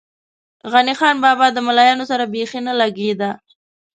غني 0.71 0.93
خان 0.99 1.15
بابا 1.23 1.47
ده 1.55 1.61
ملایانو 1.67 2.03
سره 2.11 2.23
بېخی 2.33 2.59
نه 2.67 2.73
لږې 2.79 3.11
ده. 3.19 3.29